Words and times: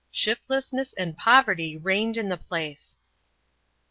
Shiftlessness 0.11 0.93
and 0.93 1.15
poverty 1.15 1.77
reigned 1.77 2.17
in 2.17 2.27
the 2.27 2.35
place. 2.35 2.97